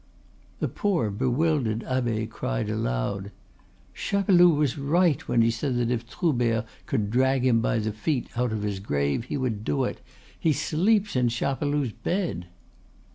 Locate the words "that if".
5.77-6.09